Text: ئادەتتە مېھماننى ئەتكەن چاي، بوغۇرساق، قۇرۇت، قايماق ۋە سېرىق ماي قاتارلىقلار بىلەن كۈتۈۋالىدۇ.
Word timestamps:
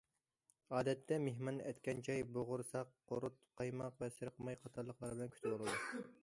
ئادەتتە 0.77 1.17
مېھماننى 1.25 1.67
ئەتكەن 1.71 2.01
چاي، 2.07 2.23
بوغۇرساق، 2.37 2.95
قۇرۇت، 3.13 3.37
قايماق 3.61 4.01
ۋە 4.05 4.11
سېرىق 4.17 4.41
ماي 4.49 4.59
قاتارلىقلار 4.65 5.15
بىلەن 5.21 5.33
كۈتۈۋالىدۇ. 5.37 5.79